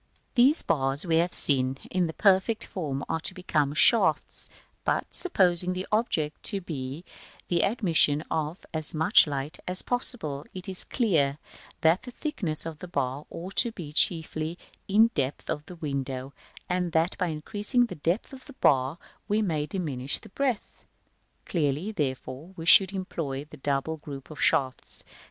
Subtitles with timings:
[0.33, 4.49] ]These bars we have seen, in the perfect form, are to become shafts;
[4.83, 7.05] but, supposing the object to be
[7.49, 11.37] the admission of as much light as possible, it is clear
[11.81, 15.75] that the thickness of the bar ought to be chiefly in the depth of the
[15.75, 16.33] window,
[16.67, 18.97] and that by increasing the depth of the bar
[19.27, 20.81] we may diminish its breadth:
[21.45, 25.17] clearly, therefore, we should employ the double group of shafts, b, of Fig.